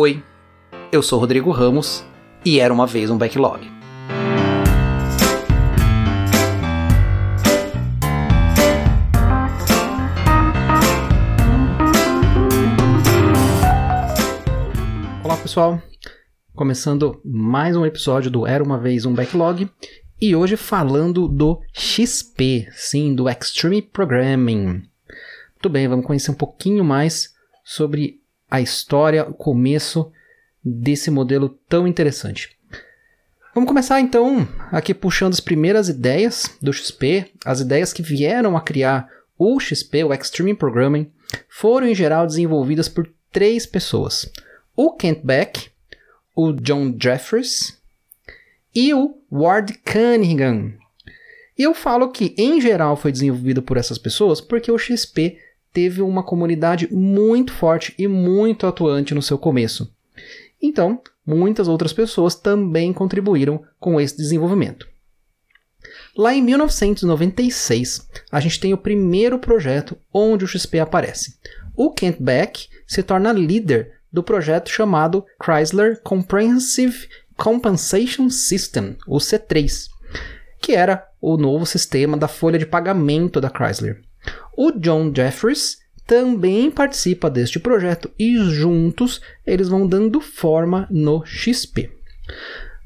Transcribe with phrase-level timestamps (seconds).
[0.00, 0.22] Oi,
[0.92, 2.04] eu sou Rodrigo Ramos
[2.44, 3.68] e era uma vez um backlog.
[15.24, 15.82] Olá pessoal,
[16.54, 19.68] começando mais um episódio do Era uma vez um backlog
[20.20, 24.64] e hoje falando do XP, sim, do Extreme Programming.
[25.54, 28.17] Muito bem, vamos conhecer um pouquinho mais sobre
[28.50, 30.10] a história, o começo
[30.64, 32.56] desse modelo tão interessante.
[33.54, 38.60] Vamos começar então aqui puxando as primeiras ideias do XP, as ideias que vieram a
[38.60, 41.10] criar o XP, o Extreme Programming,
[41.48, 44.30] foram em geral desenvolvidas por três pessoas:
[44.76, 45.70] o Kent Beck,
[46.34, 47.78] o John Jeffries
[48.74, 50.74] e o Ward Cunningham.
[51.58, 55.38] E eu falo que em geral foi desenvolvido por essas pessoas porque o XP
[55.72, 59.92] teve uma comunidade muito forte e muito atuante no seu começo.
[60.60, 64.88] Então, muitas outras pessoas também contribuíram com esse desenvolvimento.
[66.16, 71.38] Lá em 1996, a gente tem o primeiro projeto onde o XP aparece.
[71.76, 79.86] O Kent Beck se torna líder do projeto chamado Chrysler Comprehensive Compensation System, o C3,
[80.60, 84.02] que era o novo sistema da folha de pagamento da Chrysler.
[84.60, 91.92] O John Jeffries também participa deste projeto e juntos eles vão dando forma no XP.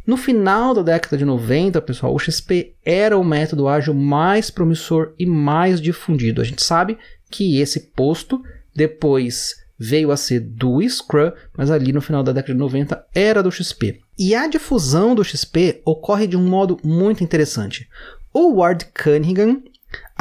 [0.06, 5.14] No final da década de 90, pessoal, o XP era o método ágil mais promissor
[5.18, 6.42] e mais difundido.
[6.42, 6.98] A gente sabe
[7.30, 8.42] que esse posto
[8.76, 13.42] depois veio a ser do Scrum, mas ali no final da década de 90 era
[13.42, 13.98] do XP.
[14.18, 17.88] E a difusão do XP ocorre de um modo muito interessante.
[18.30, 19.62] O Ward Cunningham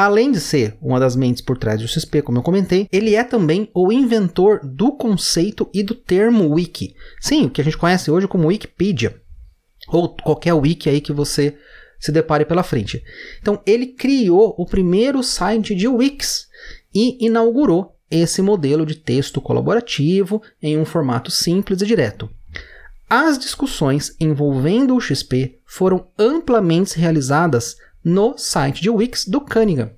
[0.04, 3.24] Além de ser uma das mentes por trás do XP, como eu comentei, ele é
[3.24, 6.96] também o inventor do conceito e do termo wiki.
[7.20, 9.22] Sim, o que a gente conhece hoje como Wikipedia,
[9.88, 11.56] ou qualquer wiki aí que você
[12.00, 13.04] se depare pela frente.
[13.40, 16.48] Então, ele criou o primeiro site de Wix
[16.92, 22.28] e inaugurou esse modelo de texto colaborativo em um formato simples e direto.
[23.08, 29.92] As discussões envolvendo o XP foram amplamente realizadas no site de Wix do Cunningham.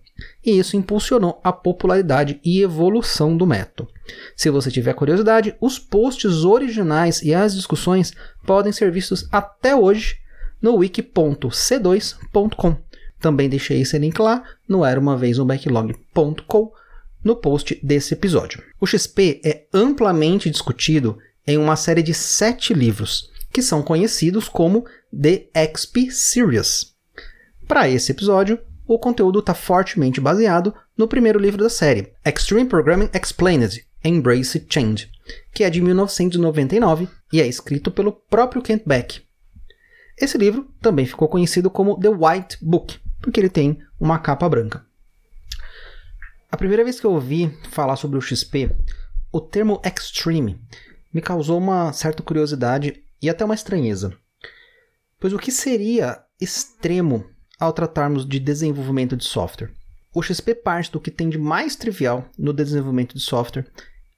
[0.45, 3.89] E isso impulsionou a popularidade e evolução do método.
[4.35, 8.13] Se você tiver curiosidade, os posts originais e as discussões
[8.45, 10.17] podem ser vistos até hoje
[10.61, 12.77] no wiki.c2.com.
[13.19, 16.71] Também deixei esse link lá no era uma vez um backlog.com
[17.23, 18.61] no post desse episódio.
[18.79, 24.85] O XP é amplamente discutido em uma série de sete livros, que são conhecidos como
[25.11, 26.92] The XP Series.
[27.73, 33.09] Para esse episódio, o conteúdo está fortemente baseado no primeiro livro da série, Extreme Programming
[33.11, 35.09] Explained Embrace Change,
[35.51, 39.23] que é de 1999 e é escrito pelo próprio Kent Beck.
[40.15, 44.85] Esse livro também ficou conhecido como The White Book, porque ele tem uma capa branca.
[46.51, 48.69] A primeira vez que eu ouvi falar sobre o XP,
[49.31, 50.61] o termo extreme
[51.11, 54.15] me causou uma certa curiosidade e até uma estranheza.
[55.19, 57.32] Pois o que seria extremo
[57.63, 59.71] ao tratarmos de desenvolvimento de software.
[60.13, 63.65] O XP parte do que tem de mais trivial no desenvolvimento de software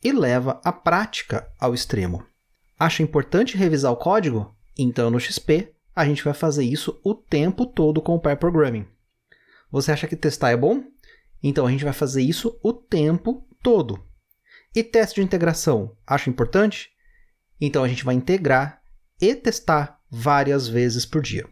[0.03, 2.25] e leva a prática ao extremo.
[2.79, 4.51] Acha importante revisar o código?
[4.75, 8.88] Então no XP a gente vai fazer isso o tempo todo com o pair programming.
[9.72, 10.84] Você acha que testar é bom?
[11.44, 14.03] Então a gente vai fazer isso o tempo todo.
[14.73, 16.89] E teste de integração, acha importante?
[17.61, 18.81] Então a gente vai integrar
[19.22, 21.47] e testar várias vezes por dia.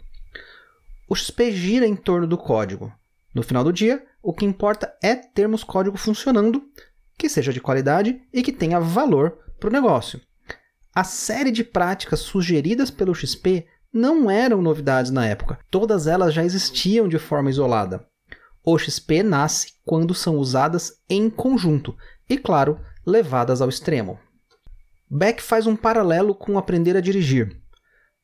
[1.13, 2.91] O XP gira em torno do código.
[3.35, 6.63] No final do dia, o que importa é termos código funcionando,
[7.16, 10.19] que seja de qualidade e que tenha valor para o negócio.
[10.91, 16.44] A série de práticas sugeridas pelo XP não eram novidades na época, todas elas já
[16.44, 18.07] existiam de forma isolada.
[18.66, 21.95] O XP nasce quando são usadas em conjunto
[22.28, 24.19] e, claro, levadas ao extremo.
[25.12, 27.62] Beck faz um paralelo com aprender a dirigir.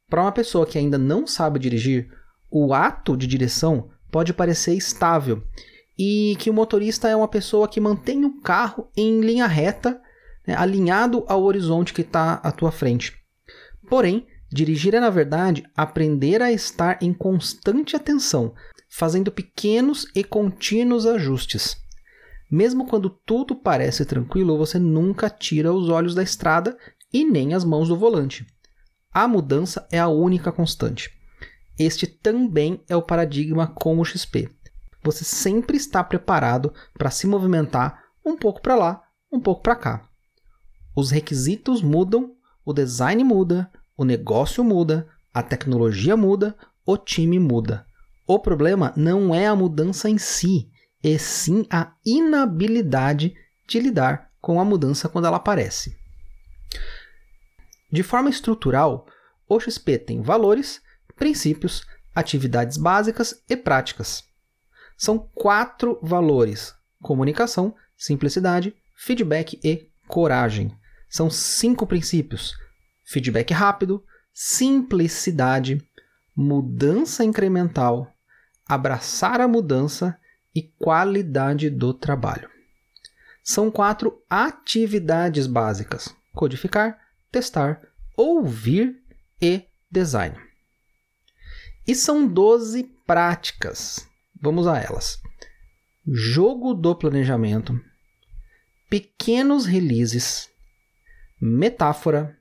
[0.09, 2.17] Para uma pessoa que ainda não sabe dirigir,
[2.51, 5.43] o ato de direção pode parecer estável
[5.97, 10.01] e que o motorista é uma pessoa que mantém o carro em linha reta,
[10.47, 13.13] né, alinhado ao horizonte que está à tua frente.
[13.89, 18.53] Porém, dirigir é, na verdade, aprender a estar em constante atenção,
[18.89, 21.75] fazendo pequenos e contínuos ajustes.
[22.49, 26.77] Mesmo quando tudo parece tranquilo, você nunca tira os olhos da estrada
[27.13, 28.47] e nem as mãos do volante.
[29.13, 31.18] A mudança é a única constante.
[31.79, 34.49] Este também é o paradigma com o XP.
[35.01, 40.09] Você sempre está preparado para se movimentar um pouco para lá, um pouco para cá.
[40.93, 42.35] Os requisitos mudam,
[42.65, 46.53] o design muda, o negócio muda, a tecnologia muda,
[46.85, 47.85] o time muda.
[48.27, 50.69] O problema não é a mudança em si,
[51.01, 53.33] e sim a inabilidade
[53.65, 55.97] de lidar com a mudança quando ela aparece.
[57.91, 59.07] De forma estrutural,
[59.47, 60.81] o XP tem valores,
[61.19, 61.85] princípios,
[62.15, 64.23] atividades básicas e práticas.
[64.97, 70.75] São quatro valores: comunicação, simplicidade, feedback e coragem.
[71.09, 72.53] São cinco princípios:
[73.05, 75.85] feedback rápido, simplicidade,
[76.35, 78.11] mudança incremental,
[78.65, 80.17] abraçar a mudança
[80.55, 82.49] e qualidade do trabalho.
[83.43, 86.97] São quatro atividades básicas: codificar,
[87.31, 87.81] testar,
[88.15, 89.01] ouvir
[89.41, 90.48] e design.
[91.89, 94.07] E são 12 práticas.
[94.39, 95.19] Vamos a elas.
[96.07, 97.81] Jogo do planejamento,
[98.87, 100.51] pequenos releases,
[101.41, 102.37] metáfora,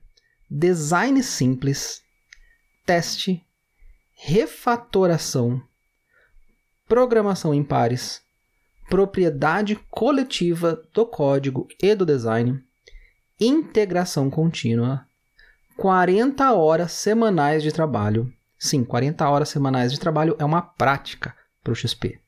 [0.47, 2.03] design simples,
[2.85, 3.43] teste,
[4.17, 5.59] refatoração,
[6.87, 8.21] programação em pares,
[8.87, 12.63] propriedade coletiva do código e do design,
[13.39, 15.07] integração contínua,
[15.75, 18.31] 40 horas semanais de trabalho.
[18.59, 21.33] Sim, 40 horas semanais de trabalho é uma prática
[21.63, 22.19] para o XP.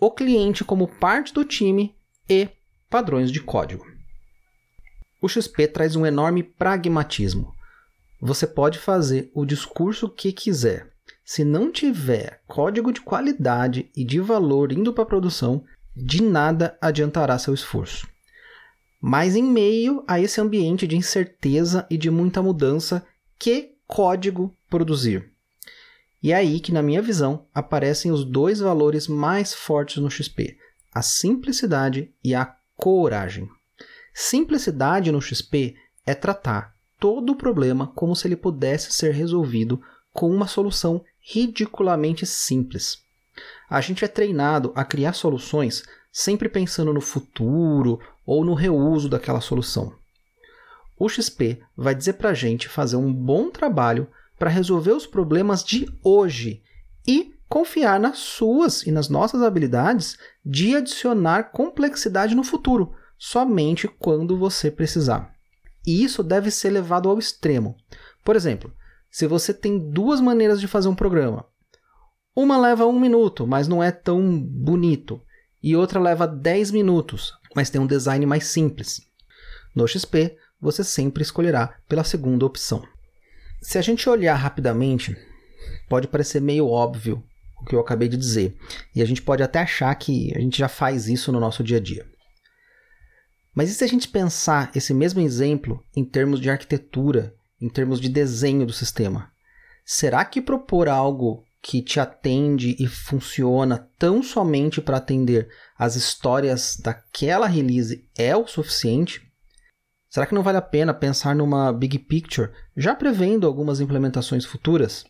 [0.00, 1.94] O cliente como parte do time
[2.28, 2.48] e
[2.88, 3.86] padrões de código.
[5.20, 7.52] O XP traz um enorme pragmatismo.
[8.20, 10.90] Você pode fazer o discurso que quiser.
[11.24, 15.62] Se não tiver código de qualidade e de valor indo para a produção,
[15.94, 18.08] de nada adiantará seu esforço
[19.00, 23.04] mas em meio a esse ambiente de incerteza e de muita mudança,
[23.38, 25.30] que código produzir?
[26.22, 30.56] E é aí que, na minha visão, aparecem os dois valores mais fortes no XP:
[30.92, 33.48] a simplicidade e a coragem.
[34.12, 39.80] Simplicidade no XP é tratar todo o problema como se ele pudesse ser resolvido
[40.12, 42.98] com uma solução ridiculamente simples.
[43.70, 49.40] A gente é treinado a criar soluções sempre pensando no futuro ou no reuso daquela
[49.40, 49.94] solução.
[50.98, 55.64] O XP vai dizer para a gente fazer um bom trabalho para resolver os problemas
[55.64, 56.62] de hoje
[57.06, 64.38] e confiar nas suas e nas nossas habilidades de adicionar complexidade no futuro, somente quando
[64.38, 65.34] você precisar.
[65.86, 67.76] E isso deve ser levado ao extremo.
[68.24, 68.72] Por exemplo,
[69.10, 71.46] se você tem duas maneiras de fazer um programa,
[72.36, 75.20] uma leva um minuto, mas não é tão bonito
[75.62, 79.00] e outra leva 10 minutos, mas tem um design mais simples.
[79.74, 82.82] No XP, você sempre escolherá pela segunda opção.
[83.60, 85.16] Se a gente olhar rapidamente,
[85.88, 87.22] pode parecer meio óbvio
[87.60, 88.56] o que eu acabei de dizer,
[88.94, 91.78] e a gente pode até achar que a gente já faz isso no nosso dia
[91.78, 92.06] a dia.
[93.52, 98.00] Mas e se a gente pensar esse mesmo exemplo em termos de arquitetura, em termos
[98.00, 99.32] de desenho do sistema?
[99.84, 106.76] Será que propor algo que te atende e funciona tão somente para atender as histórias
[106.76, 109.27] daquela release é o suficiente?
[110.08, 115.04] Será que não vale a pena pensar numa big picture, já prevendo algumas implementações futuras?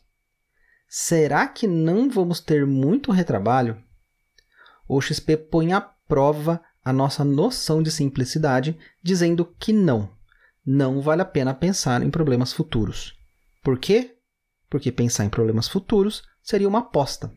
[0.89, 3.81] Será que não vamos ter muito retrabalho?
[4.89, 10.11] O XP põe à prova a nossa noção de simplicidade, dizendo que não,
[10.65, 13.15] não vale a pena pensar em problemas futuros.
[13.63, 14.17] Por quê?
[14.69, 17.31] Porque pensar em problemas futuros seria uma aposta.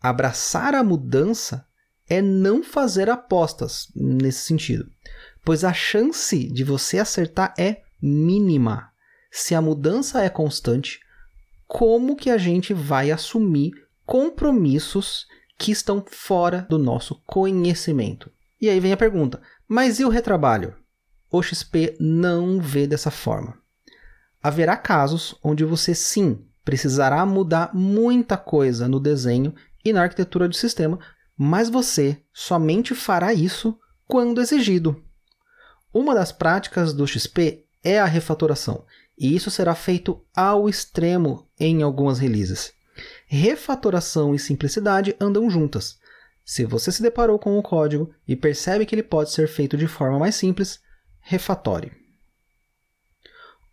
[0.00, 1.66] Abraçar a mudança
[2.08, 4.90] é não fazer apostas nesse sentido,
[5.44, 8.90] pois a chance de você acertar é mínima.
[9.30, 11.00] Se a mudança é constante,
[11.66, 13.72] como que a gente vai assumir
[14.04, 18.30] compromissos que estão fora do nosso conhecimento?
[18.60, 20.74] E aí vem a pergunta: mas e o retrabalho?
[21.30, 23.56] O XP não vê dessa forma.
[24.42, 29.54] Haverá casos onde você sim precisará mudar muita coisa no desenho
[29.84, 30.98] e na arquitetura do sistema,
[31.36, 35.02] mas você somente fará isso quando exigido.
[35.92, 38.84] Uma das práticas do XP é a refatoração,
[39.18, 42.72] e isso será feito ao extremo em algumas releases.
[43.26, 45.98] Refatoração e simplicidade andam juntas.
[46.44, 49.86] Se você se deparou com o código e percebe que ele pode ser feito de
[49.86, 50.80] forma mais simples,
[51.20, 51.92] refatore.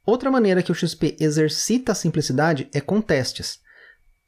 [0.06, 3.60] Outra maneira que o XP exercita a simplicidade é com testes.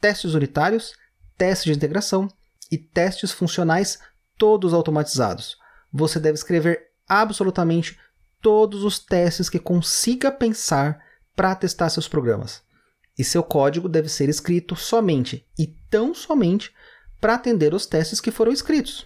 [0.01, 0.93] Testes unitários,
[1.37, 2.27] testes de integração
[2.71, 3.97] e testes funcionais,
[4.37, 5.57] todos automatizados.
[5.91, 7.99] Você deve escrever absolutamente
[8.41, 11.03] todos os testes que consiga pensar
[11.35, 12.61] para testar seus programas.
[13.17, 16.71] E seu código deve ser escrito somente e tão somente
[17.19, 19.05] para atender os testes que foram escritos.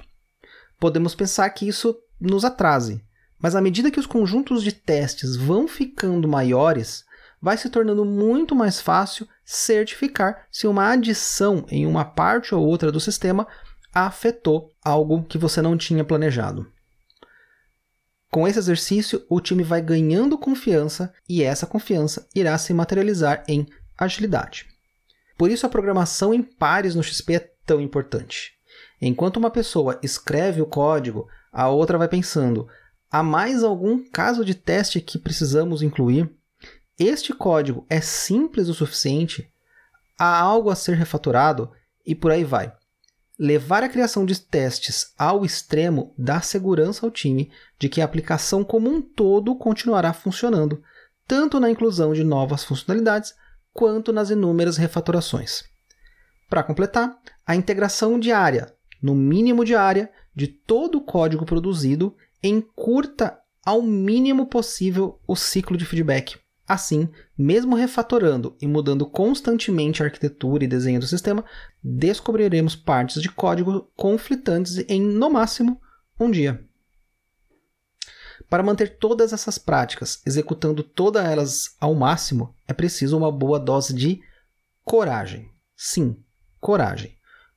[0.80, 3.04] Podemos pensar que isso nos atrase,
[3.40, 7.04] Mas à medida que os conjuntos de testes vão ficando maiores,
[7.42, 12.90] vai se tornando muito mais fácil certificar se uma adição em uma parte ou outra
[12.90, 13.46] do sistema
[13.94, 16.72] afetou algo que você não tinha planejado.
[18.34, 23.68] Com esse exercício, o time vai ganhando confiança e essa confiança irá se materializar em
[23.96, 24.66] agilidade.
[25.38, 28.54] Por isso, a programação em pares no XP é tão importante.
[29.00, 32.68] Enquanto uma pessoa escreve o código, a outra vai pensando:
[33.12, 36.28] há mais algum caso de teste que precisamos incluir?
[36.98, 39.48] Este código é simples o suficiente?
[40.18, 41.70] Há algo a ser refatorado?
[42.04, 42.74] E por aí vai.
[43.40, 48.64] Levar a criação de testes ao extremo dá segurança ao time de que a aplicação
[48.64, 50.84] como um todo continuará funcionando,
[51.28, 53.34] tanto na inclusão de novas funcionalidades
[53.74, 55.64] quanto nas inúmeras refatorações.
[56.48, 58.72] Para completar, a integração diária,
[59.02, 65.86] no mínimo diária, de todo o código produzido encurta ao mínimo possível o ciclo de
[65.86, 66.43] feedback.
[66.68, 71.44] Assim, mesmo refatorando e mudando constantemente a arquitetura e desenho do sistema,
[71.84, 75.82] descobriremos partes de código conflitantes em, no máximo,
[76.18, 76.66] um dia.
[78.50, 83.94] Para manter todas essas práticas, executando todas elas ao máximo, é preciso uma boa dose
[83.94, 84.22] de
[84.86, 85.50] coragem.
[85.76, 86.18] Sim,
[86.62, 87.16] coragem.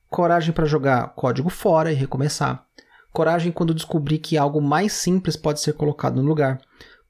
[0.09, 2.65] Coragem para jogar código fora e recomeçar.
[3.11, 6.61] Coragem quando descobrir que algo mais simples pode ser colocado no lugar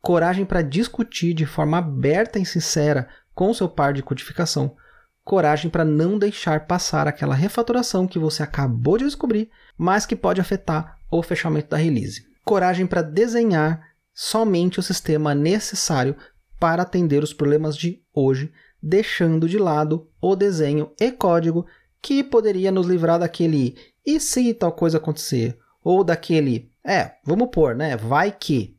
[0.07, 4.73] coragem para discutir de forma aberta e sincera com seu par de codificação,
[5.21, 10.39] coragem para não deixar passar aquela refatoração que você acabou de descobrir, mas que pode
[10.39, 12.25] afetar o fechamento da release.
[12.45, 13.81] Coragem para desenhar
[14.13, 16.15] somente o sistema necessário
[16.57, 18.49] para atender os problemas de hoje,
[18.81, 21.65] deixando de lado o desenho e código
[22.01, 27.75] que poderia nos livrar daquele e se tal coisa acontecer, ou daquele, é, vamos pôr,
[27.75, 28.76] né, vai que,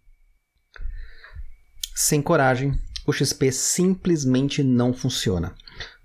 [2.00, 5.52] sem coragem, o XP simplesmente não funciona.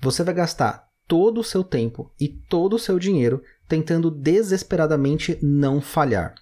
[0.02, 5.80] Você vai gastar todo o seu tempo e todo o seu dinheiro tentando desesperadamente não
[5.80, 6.34] falhar.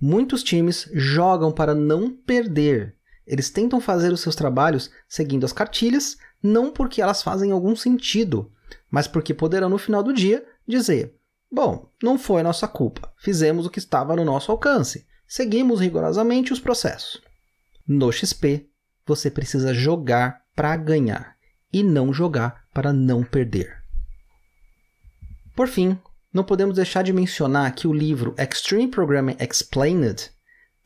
[0.00, 2.96] Muitos times jogam para não perder.
[3.26, 8.50] Eles tentam fazer os seus trabalhos seguindo as cartilhas, não porque elas fazem algum sentido,
[8.90, 11.14] mas porque poderão no final do dia dizer:
[11.50, 16.58] Bom, não foi nossa culpa, fizemos o que estava no nosso alcance, seguimos rigorosamente os
[16.58, 17.20] processos.
[17.86, 18.68] No XP,
[19.04, 21.36] você precisa jogar para ganhar
[21.72, 23.82] e não jogar para não perder.
[25.54, 25.98] Por fim,
[26.32, 30.30] não podemos deixar de mencionar que o livro Extreme Programming Explained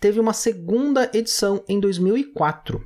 [0.01, 2.85] teve uma segunda edição em 2004.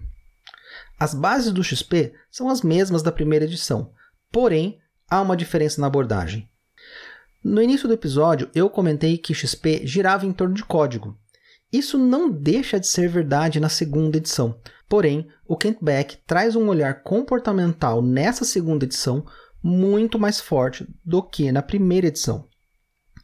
[0.98, 3.92] As bases do XP são as mesmas da primeira edição,
[4.30, 6.48] porém há uma diferença na abordagem.
[7.42, 11.18] No início do episódio, eu comentei que XP girava em torno de código,
[11.72, 14.58] isso não deixa de ser verdade na segunda edição.
[14.88, 19.24] Porém, o Kent Beck traz um olhar comportamental nessa segunda edição
[19.62, 22.48] muito mais forte do que na primeira edição.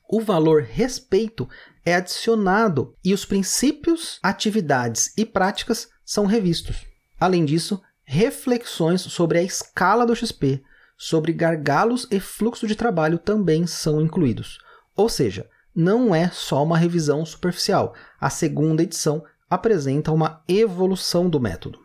[0.08, 1.48] O valor respeito
[1.84, 6.86] é adicionado e os princípios, atividades e práticas são revistos.
[7.18, 10.62] Além disso, reflexões sobre a escala do XP,
[10.96, 14.58] sobre gargalos e fluxo de trabalho também são incluídos.
[14.94, 17.94] Ou seja, não é só uma revisão superficial.
[18.18, 21.78] A segunda edição apresenta uma evolução do método.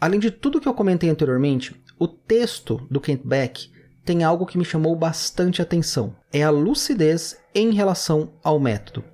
[0.00, 3.70] Além de tudo que eu comentei anteriormente, o texto do Kent Beck
[4.04, 9.04] tem algo que me chamou bastante atenção: é a lucidez em relação ao método.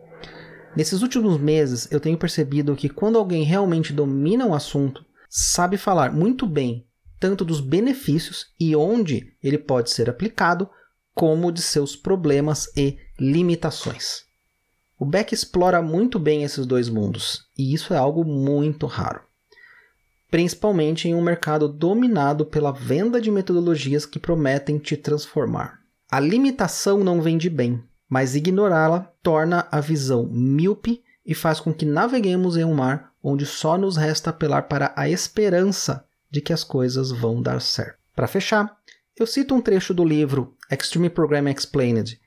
[0.76, 6.12] Nesses últimos meses, eu tenho percebido que quando alguém realmente domina um assunto, sabe falar
[6.12, 6.86] muito bem
[7.18, 10.68] tanto dos benefícios e onde ele pode ser aplicado,
[11.16, 14.26] como de seus problemas e limitações.
[14.98, 19.22] O Beck explora muito bem esses dois mundos, e isso é algo muito raro.
[20.30, 25.78] Principalmente em um mercado dominado pela venda de metodologias que prometem te transformar.
[26.10, 31.86] A limitação não vende bem, mas ignorá-la torna a visão míope e faz com que
[31.86, 36.62] naveguemos em um mar onde só nos resta apelar para a esperança de que as
[36.62, 37.98] coisas vão dar certo.
[38.14, 38.76] Para fechar,
[39.18, 42.20] eu cito um trecho do livro Extreme Programming Explained,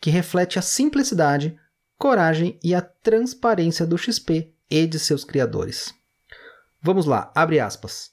[0.00, 1.56] que reflete a simplicidade,
[1.98, 5.94] coragem e a transparência do XP e de seus criadores.
[6.82, 8.10] Vamos lá, abre aspas.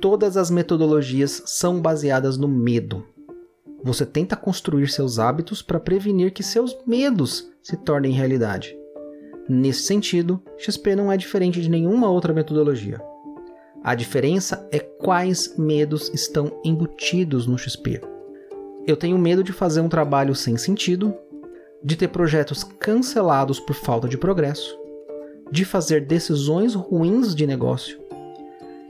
[0.00, 3.06] Todas as metodologias são baseadas no medo.
[3.82, 8.76] Você tenta construir seus hábitos para prevenir que seus medos se tornem realidade.
[9.48, 13.00] Nesse sentido, XP não é diferente de nenhuma outra metodologia.
[13.82, 18.09] A diferença é quais medos estão embutidos no XP.
[18.86, 21.14] Eu tenho medo de fazer um trabalho sem sentido,
[21.82, 24.76] de ter projetos cancelados por falta de progresso,
[25.50, 27.98] de fazer decisões ruins de negócio,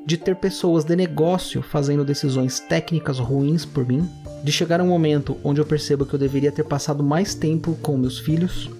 [0.07, 4.09] de ter pessoas de negócio fazendo decisões técnicas ruins por mim,
[4.43, 7.77] de chegar a um momento onde eu percebo que eu deveria ter passado mais tempo
[7.83, 8.71] com meus filhos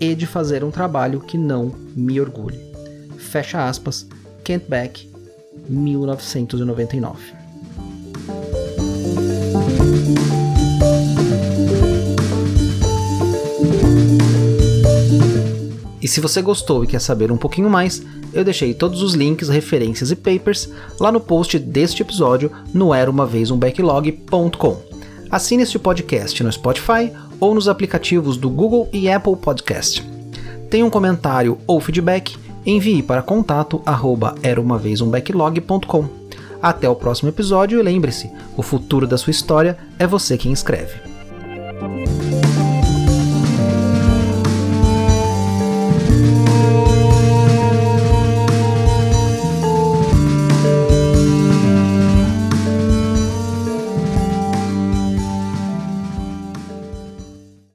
[0.00, 2.58] e de fazer um trabalho que não me orgulhe.
[3.16, 4.06] Fecha aspas,
[4.42, 5.08] Kent Beck,
[5.68, 7.41] 1999.
[16.02, 19.48] E se você gostou e quer saber um pouquinho mais, eu deixei todos os links,
[19.48, 20.68] referências e papers
[20.98, 24.82] lá no post deste episódio no era uma vez um backlog.com.
[25.30, 30.04] Assine este podcast no Spotify ou nos aplicativos do Google e Apple Podcast.
[30.68, 32.36] Tem um comentário ou feedback?
[32.66, 34.34] Envie para contato arroba.
[36.60, 41.11] Até o próximo episódio e lembre-se, o futuro da sua história é você quem escreve.